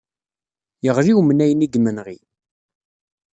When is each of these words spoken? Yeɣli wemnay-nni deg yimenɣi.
Yeɣli 0.83 1.13
wemnay-nni 1.17 1.67
deg 1.67 1.73
yimenɣi. 1.75 2.17